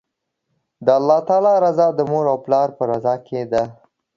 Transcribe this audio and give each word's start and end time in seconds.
د 0.85 0.87
الله 0.99 1.19
تعالی 1.27 1.55
رضا، 1.65 1.87
د 1.93 1.99
مور 2.11 2.25
او 2.33 2.37
پلار 2.45 2.69
په 2.77 2.83
رضا 2.91 3.15
کی 3.25 3.41
ده 3.51 3.63